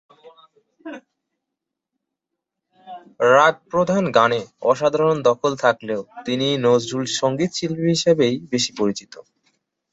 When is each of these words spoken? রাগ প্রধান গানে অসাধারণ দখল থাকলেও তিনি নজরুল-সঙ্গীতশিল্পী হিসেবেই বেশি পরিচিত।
রাগ 3.31 3.55
প্রধান 3.71 4.03
গানে 4.11 4.41
অসাধারণ 4.63 5.17
দখল 5.21 5.51
থাকলেও 5.55 6.01
তিনি 6.25 6.47
নজরুল-সঙ্গীতশিল্পী 6.65 7.85
হিসেবেই 7.93 8.35
বেশি 8.51 8.71
পরিচিত। 8.79 9.13